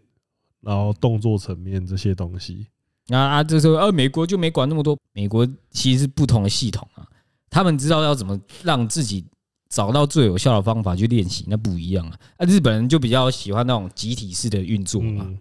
[0.62, 2.66] 然后动作层面这些东西，
[3.10, 4.98] 啊啊，这时候呃，美国就没管那么多。
[5.12, 7.06] 美国其实是不同的系统啊，
[7.48, 9.24] 他们知道要怎么让自己
[9.68, 12.18] 找到最有效的方法去练习，那不一样啊。
[12.38, 15.32] 啊，日本人就比较喜欢那种集体式的运作嘛。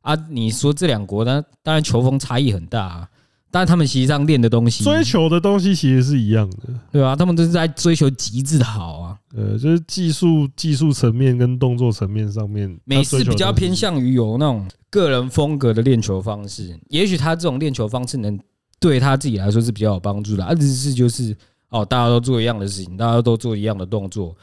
[0.00, 3.08] 啊，你说这两国呢，当然球风差异很大啊。
[3.52, 6.56] 但他们实际上练的东西，追求的东西其实是一样的，
[6.90, 7.14] 对啊？
[7.14, 9.18] 他们都是在追求极致的好啊。
[9.34, 16.74] 呃，就是技术技术层面跟动作层面上面，美式比较偏向于有那种个人风格的练球方式。
[16.88, 18.40] 也许他这种练球方式能
[18.80, 20.42] 对他自己来说是比较有帮助的。
[20.42, 21.36] 啊，日式就是
[21.68, 24.34] 哦，大家都做一样的事情，大家都做一样的动作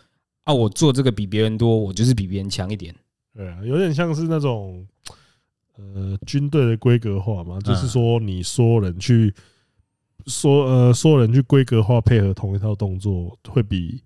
[0.44, 0.54] 啊。
[0.54, 2.94] 我做这个比别人多，我就是比别人强一点。
[3.36, 4.86] 对啊，有点像是那种。
[5.80, 9.34] 呃，军队的规格化嘛，就是说你所有人去
[10.28, 14.04] 说呃，所有人去规格化配合同一套动作，会比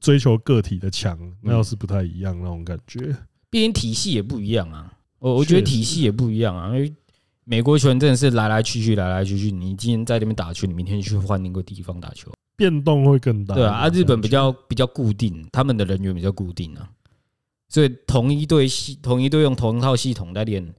[0.00, 3.16] 追求个体的强，那要是不太一样那种感觉。
[3.50, 6.94] 毕竟体系也不一样啊，我我觉得体系也不一样啊，因为
[7.44, 9.50] 美国球员真的是来来去去，来来去去。
[9.50, 13.54] 你今天在那边打球，你明天去换另一个地方打球，变动会更大。
[13.54, 16.88] 对啊，啊，日本比较比较固定，他们的人员比较固定啊。
[17.68, 20.74] 所以同一队系，同一队用同一套系统在练，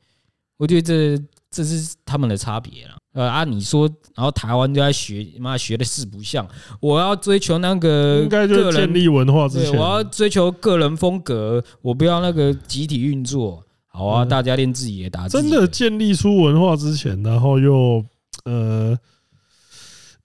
[0.57, 2.95] 我觉得这这是他们的差别了。
[3.13, 6.47] 呃啊，你说，然后台湾就在学，妈学的四不像。
[6.79, 13.63] 我要追求那个应该就是建立文化之前，我要追求个人风格，我不要那个集体运作。
[13.87, 15.27] 好啊，大家练自己也打。
[15.27, 18.05] 真的建立出文化之前，然后又
[18.45, 18.95] 呃，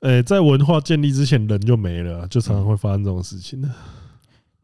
[0.00, 3.70] 呃，在文化建立之前，人就没了，就常常会发生这种事情的。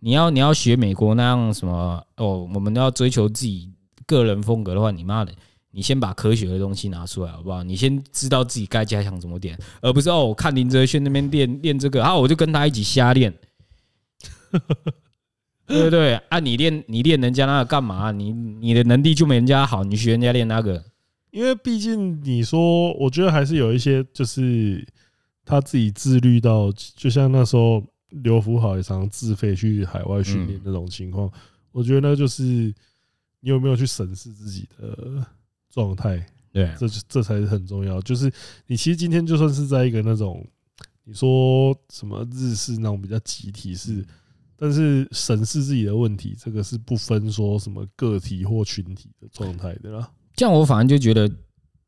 [0.00, 2.48] 你要你要学美国那样什么哦？
[2.54, 3.68] 我们要追求自己
[4.06, 5.32] 个人风格的话，你妈的，
[5.72, 7.64] 你先把科学的东西拿出来好不好？
[7.64, 13.34] 你先知道自己该加强怎么点，而不是哦，我看林哲轩那边练练这个，啊，我就跟他一起瞎练，
[15.66, 16.14] 对对对？
[16.28, 18.12] 啊，你练你练人家那个干嘛？
[18.12, 20.84] 你你的能力就没人家好，你学人家练那个，
[21.32, 24.86] 因为毕竟你说，我觉得还是有一些就是
[25.44, 27.82] 他自己自律到，就像那时候。
[28.10, 31.30] 刘福豪也常常自费去海外训练那种情况，
[31.72, 35.26] 我觉得呢，就是你有没有去审视自己的
[35.70, 38.00] 状态，对，这这才是很重要。
[38.02, 38.32] 就是
[38.66, 40.46] 你其实今天就算是在一个那种
[41.04, 44.04] 你说什么日式那种比较集体式，
[44.56, 50.10] 但是审视自己的问题，这个是不分说什么个体或群体的状态的啦。
[50.34, 51.30] 这样我反而就觉得。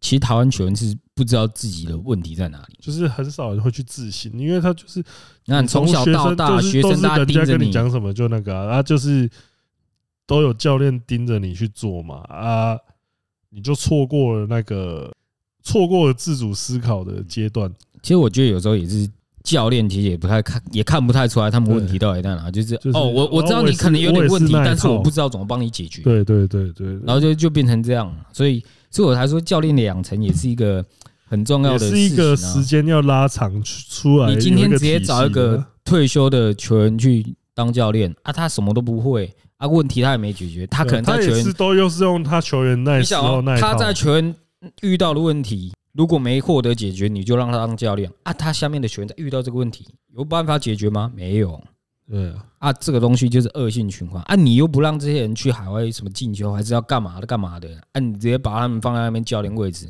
[0.00, 5.04] 其实台湾球员是不知道自己的问题在哪里，就是很少人会去自信，因为他就是
[5.44, 9.28] 那从小到大，学生大家盯着你讲什么就那个啊，就是
[10.26, 12.78] 都有教练盯着你去做嘛啊，
[13.50, 15.12] 你就错过了那个
[15.62, 17.70] 错过了自主思考的阶段。
[18.00, 19.06] 其实我觉得有时候也是
[19.42, 26.00] 教练其实也不太看，也看不太出来他们问题到底在哪，就是哦，我我知道你可能有点问题，但是我不知道怎么帮你解决。
[26.00, 28.64] 对对对对，然后就就变成这样，所以。
[28.90, 30.84] 所以我才说，教练的养成也是一个
[31.28, 34.34] 很重要的事情，是一个时间要拉长出来。
[34.34, 37.24] 你今天直接找一个退休的球员去
[37.54, 44.34] 当教练啊，他什么都不会啊，问题他也没解决，他可能在球员都又是用他球员那时候那他在球员
[44.82, 48.32] 遇到的问题，如果没获得解决，你就让他当教练啊？
[48.32, 51.12] 他下面的球员在遇到这个问题，有办法解决吗？
[51.14, 51.62] 没有。
[52.10, 54.34] 对啊，啊，这个东西就是恶性循环啊！
[54.34, 57.68] 你又不让这些人去海外什么进修，还是要干嘛的干嘛的？
[57.92, 59.88] 啊，你直接把他们放在那边教练位置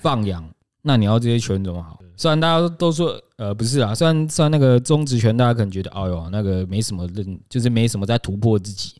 [0.00, 0.42] 放养，
[0.80, 2.00] 那你要这些球员怎么好？
[2.16, 8.94] 虽然大家都说呃不是啊，虽然虽然那个中职拳大家可能觉得哎呦那个没什么认，就是没什么在突破自己，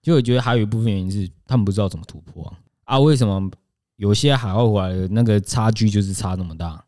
[0.00, 2.56] 就我觉得还有一部分原因是他们不知道怎么突破啊！
[2.84, 3.50] 啊，为什么
[3.96, 6.82] 有些海外回来的那个差距就是差那么大？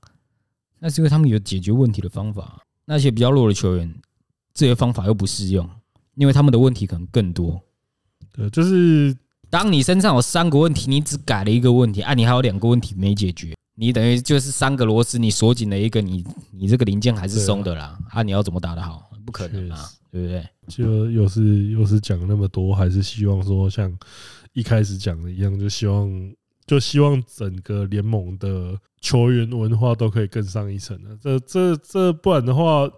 [0.78, 3.94] 那是因为他们有解决问题的方法，那些比较弱的球员。
[4.54, 5.68] 这些方法又不适用，
[6.14, 7.60] 因为他们的问题可能更多。
[8.32, 9.16] 对，就是
[9.50, 17.98] 当你身上有三个问题，你只改了一个问题，啊，你还有两个问题没解决，你等于就是三个螺丝，你锁紧了一个，你你这个零件还是松的啦。
[18.10, 19.10] 啊，你要怎么打得好？
[19.24, 20.48] 不可能啊，对不对？
[20.68, 23.94] 就又是又是讲那么多，还是希望说像
[24.52, 26.32] 一开始讲的一样，就希望
[26.66, 31.18] 就希望整个联盟的球员文化都可以更上一层了。
[31.22, 32.90] 这这这，不然的话。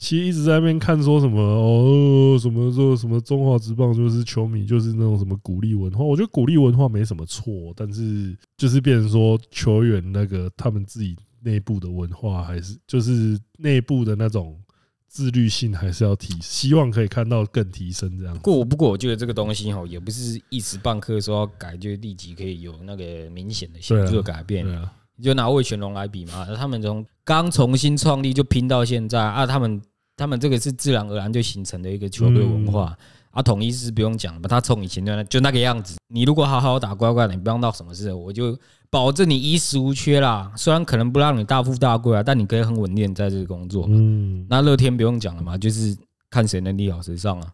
[0.00, 14.58] 其实一直在那边看说什么哦，什么说什么中华职棒就是球迷就是那种什么鼓励文化，我觉得鼓励文化没什么错，但是就是变成说球员那个他们自己内部的文化还是就是内部的那种
[15.06, 18.34] 自律性还是要提，希望可以看到更提升这样。
[18.36, 24.64] 不过不过我觉得这个东西哈也不是一时半刻说要改就立即可以有那个明显的显著改变。
[24.64, 29.78] 对啊，你就拿魏全龙来比嘛，他们从刚重新创立就拼到现在啊，他们。
[30.20, 32.94] 他们这个是自然而然就形成的一个球队文化
[33.30, 34.46] 啊，统一是不用讲了吧？
[34.46, 35.96] 他从以前就那就那个样子。
[36.08, 38.54] 你如果好好打乖乖的，你不用闹什么事，我就
[38.90, 40.52] 保证你衣食无缺啦。
[40.58, 43.86] 虽然可能不让你大富大贵啊，但你可以很稳定在这个工作。
[43.88, 45.96] 嗯，那乐天不用讲了嘛，就是
[46.28, 47.50] 看谁能力好谁上啊。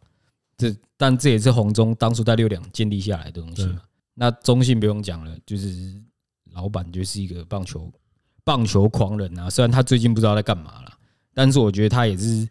[0.59, 3.81] 这但这也是红中当初在六两建立下来的东西嘛。
[4.15, 5.95] 那中信不用讲了，就是
[6.53, 7.89] 老板就是一个棒球
[8.43, 9.49] 棒球狂人啊。
[9.49, 10.93] 虽然他最近不知道在干嘛了。
[11.37, 12.49] 但是我觉得他也是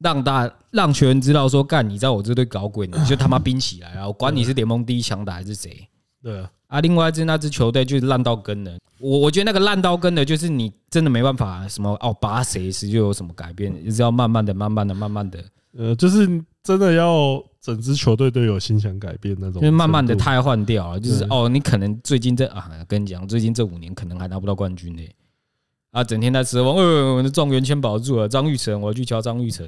[0.00, 4.08] 让大让球员知道说，干，你在我这队搞鬼，你就他妈冰起来啊！
[4.08, 5.88] 我管你是联盟第一强打还是谁。
[6.20, 6.50] 对啊。
[6.66, 8.76] 啊，另外一支那支球队就是烂到根了。
[8.98, 15.38] 我我觉得那个烂到根的，就是你真的没办法什么哦，拔谁时就有什么改变，就是要慢慢的、慢慢的、慢慢的。
[15.78, 16.26] 呃，就是
[16.64, 19.62] 真的要整支球队都有心想改变那种。
[19.62, 25.02] 就是慢慢的汰换掉了，就是哦，你可能最近这啊，跟你讲，最近这五年可能还拿不到冠军呢。
[25.92, 29.66] 啊，整天在指望，呃，我的状元签保住了，张玉成，我要去敲张玉成，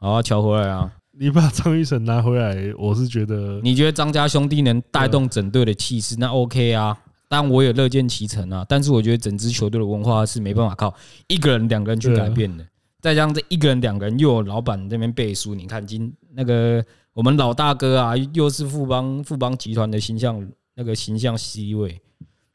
[0.00, 0.92] 好，敲回来啊！
[1.16, 8.66] 你把张玉成拿回来，我是觉得，你觉得张家兄弟能带动整队的气势，那 OK 啊，当然我也乐见其成啊。
[8.68, 10.92] 但是我觉得整支球队的文化是没办法靠
[11.28, 12.66] 一个人、两个人去改变的。
[13.00, 22.00] 再加上这一个人、两个人，又有老板那边背书，你看今那个我们老大哥啊，又是富邦富邦集团的形象，那个形象 C 位，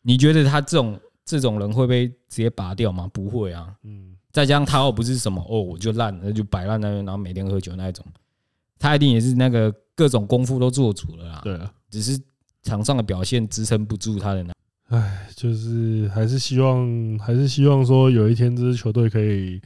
[0.02, 0.99] 你觉得他这种？
[1.29, 3.07] 这种人会被直接拔掉吗？
[3.13, 3.71] 不会啊。
[3.83, 8.03] 嗯，再加上他又不是什么哦，我就烂，那就摆烂那边，然后每天喝酒那一种，
[8.79, 11.41] 他一定也是那个各种功夫都做足了啦。
[11.43, 12.19] 对啊，只是
[12.63, 14.51] 场上的表现支撑不住他的那。
[14.87, 19.61] 唉，就是还是希望，还是希望说有一天这支球队可以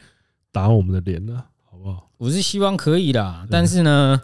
[0.51, 2.09] 打我们的脸呢，好不好？
[2.17, 4.21] 我是希望可以啦，但是呢，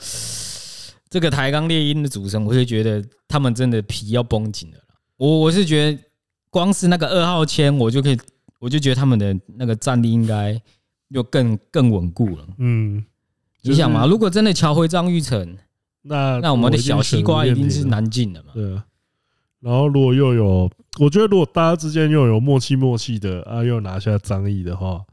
[1.10, 4.78] 这个台钢猎鹰的组成，我就觉得他们真的皮要绷紧了。
[5.16, 6.04] 我我是觉得。
[6.50, 8.18] 光是那个二号签，我就可以，
[8.60, 10.60] 我就觉得他们的那个战力应该
[11.10, 12.48] 又更更稳固了。
[12.58, 13.04] 嗯，
[13.62, 15.58] 你想嘛，如果真的乔回张玉成，
[16.02, 18.52] 那那我们的小西瓜一定是难进的嘛。
[18.54, 18.86] 对啊。
[19.60, 25.04] 然后如果又有，我觉得如果大家之间又有默契默契的啊，又拿下张毅的话，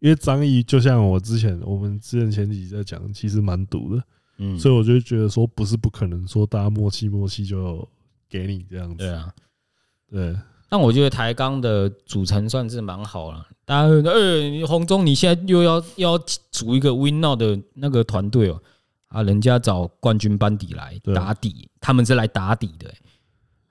[0.00, 4.04] 因为张毅就像我之前我们之前前几集在讲，其实蛮赌的。
[4.36, 7.88] 嗯，所以我就觉得说不是不可能说大家默契默契就
[8.28, 8.96] 给你这样子。
[8.98, 9.32] 对啊，
[10.10, 10.36] 对。
[10.70, 13.44] 但我觉得台钢的组成算是蛮好了。
[13.64, 16.16] 大家，呃，鸿中你现在又要要
[16.52, 18.62] 组一个 Win Now 的那个团队哦，
[19.08, 22.88] 啊，人家找冠军班底来打底，他们是来打底的。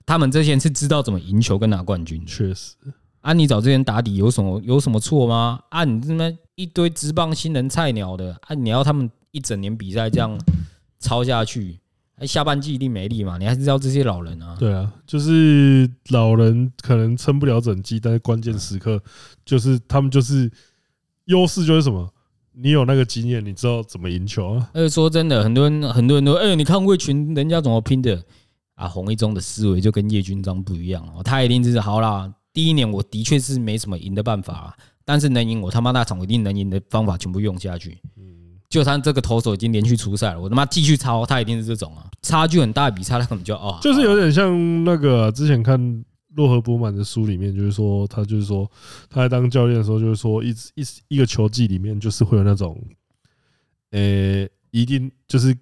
[0.04, 2.24] 他们这些人是知道怎么赢球跟拿冠军。
[2.26, 2.74] 确实，
[3.22, 5.58] 啊，你找这些人打底有什么有什么错吗？
[5.70, 10.38] 啊，你这么一堆职棒新人菜鸟的，啊，你要他们一整年比赛这样
[10.98, 11.78] 抄下去？
[12.26, 13.38] 下半季一定没力嘛？
[13.38, 14.56] 你还是要这些老人啊？
[14.58, 19.02] 对啊，就是老人可能撑不了整季，但是关键时刻
[19.44, 20.50] 就是他们就是
[21.26, 22.08] 优势就是什么？
[22.52, 24.70] 你有那个经验，你知道怎么赢球啊？
[24.74, 28.22] 呃，说真的，很多人很多人都哎，你看魏群人家怎么拼的
[28.74, 28.88] 啊？
[28.88, 32.30] 洪一中的思维就跟叶军章不一样哦，他一定是好啦。
[32.52, 37.98] 第一年我的确是没什么赢的办法，但是能赢我他妈那场我一定能赢的方法全部用下去。
[38.70, 46.04] 就他这个投手已经连续出赛了，我他妈继续抄，他一定是这种啊，差距很大的比赛，他可能就哦，就是有点像那个之前看
[46.36, 48.70] 洛河伯曼的书里面，就是说他就是说
[49.08, 52.80] 他在当教练的时候，就是说一一一个球季里面就是会有那种，
[53.90, 55.52] 呃，一定就是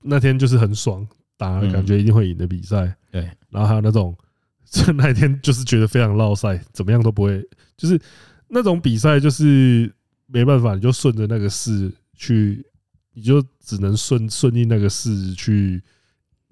[0.00, 1.04] 那天就是很爽
[1.36, 4.16] 打，感觉一定会赢的比赛，对，然后还有那种
[4.94, 7.44] 那一天就是觉得非常落赛，怎么样都不会，
[7.76, 8.00] 就是
[8.46, 9.92] 那种比赛就是
[10.26, 11.92] 没办法，你就顺着那个势。
[12.18, 12.66] 去，
[13.14, 15.82] 你就只能顺顺应那个势去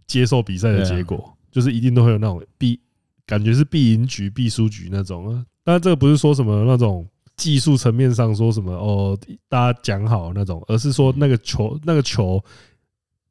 [0.06, 2.80] 接受比赛的结果，就是一定都会有那种必
[3.26, 5.44] 感觉是必赢局必输局那种啊。
[5.64, 7.04] 当然，这个不是说什么那种
[7.36, 12.42] 技术层面上说什么哦，大家讲好那种，而是说那个球那个球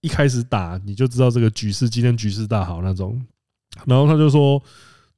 [0.01, 3.19] 一开始打你就知道这个局势今天局势大好那种。
[3.85, 4.61] 然后他就说，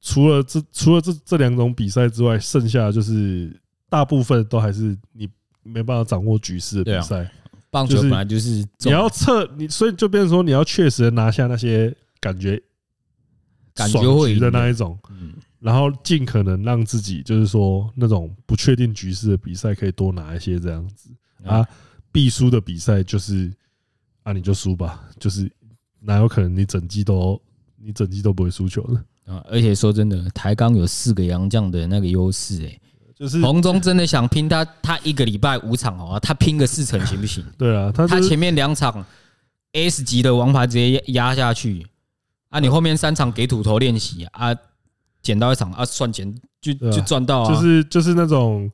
[0.01, 3.59] 除了这除了这这两种比赛之外，剩下就是
[3.89, 5.27] 大部分都还是你。
[5.67, 7.29] 没办法掌握局势的比赛，
[7.69, 12.61] 棒球本来就是你要测你，所以就变成说你要确实拿下那些感觉
[13.73, 14.97] 感觉会的那一种，
[15.59, 21.09] 然后尽可能让自己就是说那种不确定局势的比赛可以多拿一些这样子
[21.43, 21.67] 啊，
[22.11, 23.51] 必输的比赛就是
[24.23, 25.51] 啊你就输吧，就是
[25.99, 27.39] 哪有可能你整季都
[27.75, 29.43] 你整季都不会输球的啊？
[29.49, 32.81] 而且说真的，台钢有四个洋将的那个优势诶。
[33.17, 37.43] 就是洪忠真的想拼他，他一个礼拜五场哦，他拼个四成行不行？
[37.57, 39.03] 对啊，他他前面两场
[39.73, 41.85] S 级的王牌直接压下去
[42.49, 44.55] 啊，你后面三场给土头练习啊，
[45.23, 47.53] 捡到一场啊，算钱就就赚到啊。
[47.53, 48.71] 就是就是那种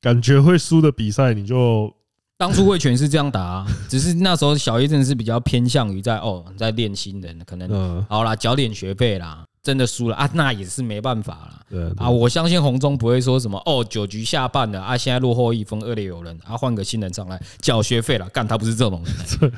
[0.00, 1.94] 感觉会输的比赛，你就
[2.38, 9.44] 当初魏全是这样打啊，只是那时候小叶真的是比较偏向于在哦在练新人，可能好啦，缴点学费啦。
[9.66, 11.60] 真的输了啊，那也是没办法了。
[11.68, 18.28] 对啊，我相信红中不会说什么哦，九局下半了啊，现在落后一分，二垒有人啊，换个新人上来缴学费了。
[18.28, 19.52] 干他不是这种人，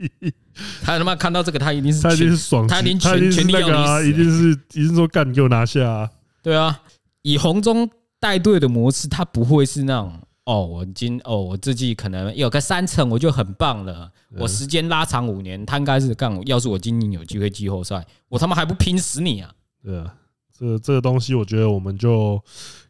[0.82, 6.10] 他他妈看到这个，他一定是他一定是爽，他一定全全力要你死，一定是一定是说干你给我拿下。
[6.42, 6.80] 对啊，
[7.20, 10.18] 以红中带队的模式，他不会是那种。
[10.46, 14.10] 哦，我今哦，我自己可能有个三成，我就很棒了。
[14.38, 16.40] 我时间拉长五年，他应该是干。
[16.46, 19.52] 要是我今年有机会季后赛，我他妈还不拼死你啊！
[19.82, 20.14] 对啊，
[20.56, 22.40] 这这个东西，我觉得我们就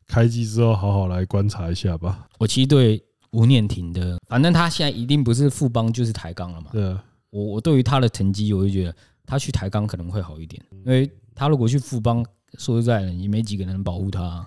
[0.06, 2.28] 开机之后好好来观察一下吧。
[2.38, 6.68] 我其实对吴念婷的，反正他现在一定不是富邦就是台钢了嘛。
[6.72, 8.94] 对啊，我我对于他的成绩，我就觉得
[9.24, 12.22] 他去台钢可能会好一点，因为他如果去富邦，
[12.58, 14.46] 说实在的，也没几个人能保护他。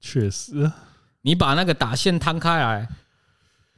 [0.00, 0.70] 确实。
[1.28, 2.88] 你把那个打线摊开来，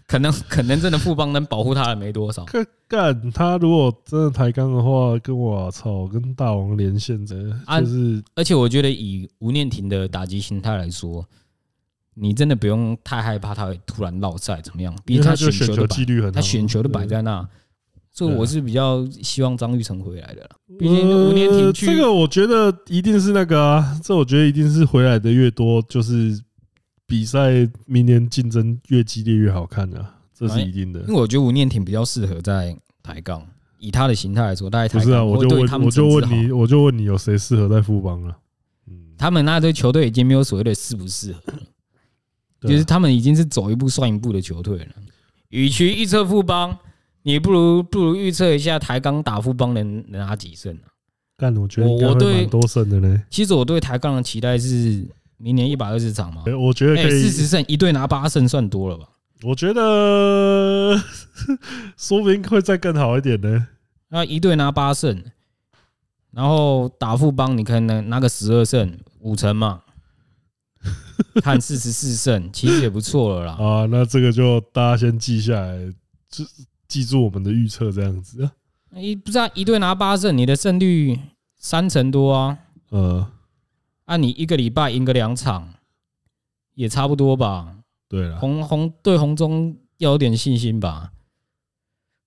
[0.07, 2.47] 可能 可能真的富邦能保护他的没多少。
[2.87, 7.35] 干他如果真的抬杠的话，跟我操，跟大王连线的，
[7.81, 8.23] 就是。
[8.37, 11.27] 而且我觉得以吴念婷的打击心态来说，
[12.15, 14.97] 你真的不用太害怕他会突然落赛怎么样。
[15.05, 17.45] 毕竟他选球的几率很，他选球都摆在那，
[18.13, 20.49] 所以我是比较希望张玉成回来的。
[20.79, 26.41] 毕竟吴念婷去，这个我觉得一定是那个啊，这我觉得一定是回来的越多就是。
[27.11, 31.01] 比赛明年竞争越激烈越好看啊，这是一定的。
[31.01, 33.45] 因为我觉得吴念挺比较适合在抬杠，
[33.81, 35.25] 以他的形态来说，大概不是啊。
[35.25, 38.39] 我就问，我就问你，我就问你，有谁适合在富邦啊？
[38.87, 41.53] 嗯，他们那队球队已经没有所谓的适不适合，
[42.69, 44.93] 就是他们已经是走一步算一步的球队了。
[45.49, 46.79] 与其预测富邦，
[47.25, 50.87] 你不如不如预测一下台钢打富邦能能拿几胜啊？
[51.37, 53.21] 但我觉得我对多胜的呢。
[53.29, 55.05] 其实我对台钢的期待是。
[55.43, 56.45] 明年一百二十场嘛？
[56.59, 59.09] 我觉得可以四十胜，一队拿八胜算多了吧？
[59.43, 61.01] 我觉得
[61.97, 63.68] 说不定会再更好一点呢。
[64.11, 65.24] 那一队拿八胜，
[66.32, 69.80] 然后打富邦，你可能能拿个十二胜，五成嘛？
[71.43, 73.53] 看四十四胜，其实也不错了啦。
[73.64, 75.91] 啊，那这个就大家先记下来，
[76.28, 76.47] 记
[76.86, 78.51] 记住我们的预测这样子。
[78.95, 81.18] 一不知道一队拿八胜，你的胜率
[81.57, 82.59] 三成多啊？
[82.91, 83.26] 呃。
[84.11, 85.73] 那、啊、你一个礼拜赢个两场，
[86.75, 87.77] 也差不多吧？
[88.09, 91.13] 对了，红红对红中要有点信心吧？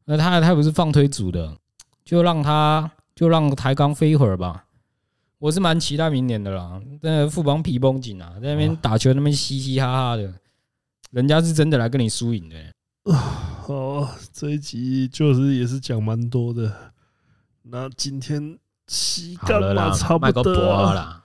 [0.05, 1.57] 那他他不是放推组的，
[2.05, 4.63] 就让他就让台钢飞一会儿吧。
[5.39, 6.81] 我是蛮期待明年的啦。
[7.01, 10.33] 那副邦皮绷紧啊，在那边打球那边嘻嘻哈哈的，
[11.11, 12.55] 人家是真的来跟你输赢的。
[13.67, 16.93] 哦，这一集就是也是讲蛮多的。
[17.63, 18.57] 那今天
[18.87, 21.19] 膝盖嘛差不多了。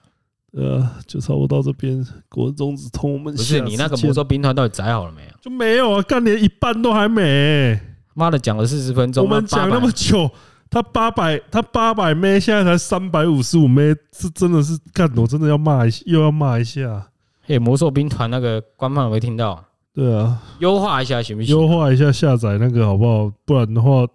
[0.51, 2.03] 呃，就差不多到这边。
[2.27, 5.29] 国中子通，我们不是你那个魔兽兵团到底载好了没有？
[5.39, 7.79] 就没有啊，干连一半都还没。
[8.15, 10.29] 妈的，讲了四十分钟，我们讲那么久，
[10.69, 17.07] 他八百，他八百枚，现在才三百五十五枚，是真的是干，我真的要骂一下，又要骂一下。
[17.43, 19.63] 嘿，魔兽兵团那个官方有没有听到？
[19.93, 21.55] 对啊，优化一下行不行？
[21.55, 23.31] 优化一下下载那个好不好？
[23.45, 24.05] 不然的话，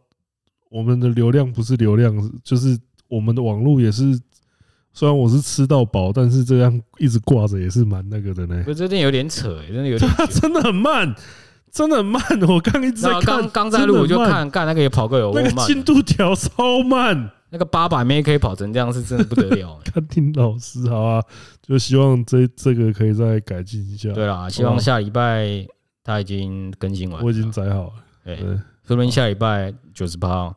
[0.68, 2.12] 我们的流量不是流量，
[2.42, 2.76] 就是
[3.06, 4.20] 我们的网络也是。
[4.96, 8.62] 虽然我是吃到饱，但是这样一直挂着也是蛮那个的呢。
[8.64, 10.10] 不，这点有点扯，真的有点。
[10.30, 11.12] 真的很慢，
[11.72, 12.22] 真的很慢。
[12.48, 19.80] 我刚一直在看，刚刚在录我就看，干那个也跑个有那个进度条超慢，那个八百米可以跑成这样，是真的不得了。
[19.92, 21.22] 看听老师好啊，
[21.60, 24.12] 就希望这这个可以再改进一下。
[24.12, 25.66] 对啦，希望下礼拜
[26.04, 27.92] 他已经更新完，我已经载好了。
[28.24, 28.36] 对，
[28.86, 30.54] 说不定下礼拜九十八，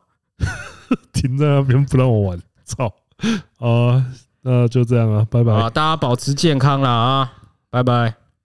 [1.12, 2.94] 停在那边不让我玩，操
[3.58, 4.06] 啊！
[4.50, 5.52] 那就这样了，拜拜！
[5.52, 7.32] 啊大家保持健康啦啊，
[7.68, 8.27] 拜拜。